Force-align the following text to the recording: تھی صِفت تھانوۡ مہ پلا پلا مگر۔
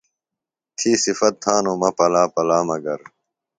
تھی 0.77 0.91
صِفت 1.03 1.33
تھانوۡ 1.43 1.77
مہ 1.81 1.89
پلا 1.97 2.23
پلا 2.33 2.59
مگر۔ 2.67 2.99